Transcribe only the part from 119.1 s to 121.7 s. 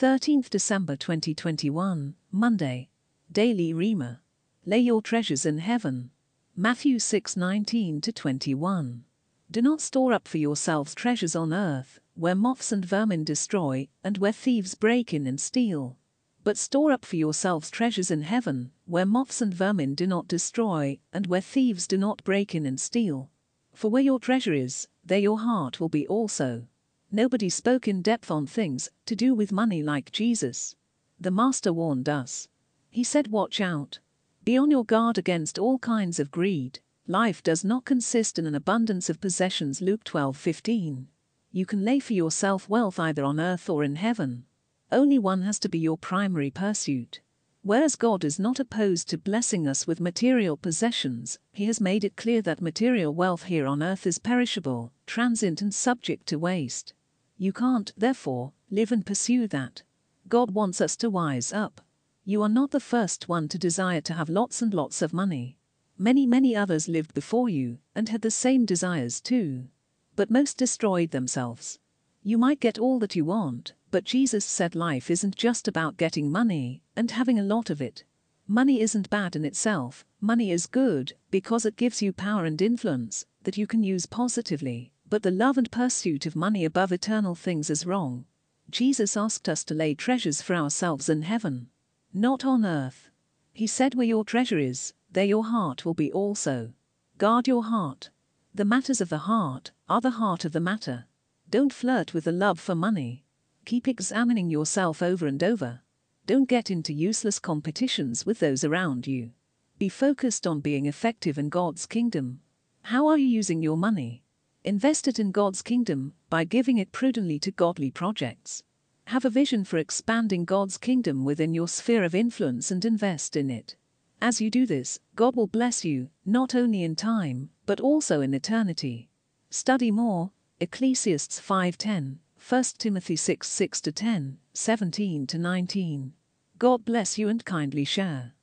a vision for expanding God's kingdom within your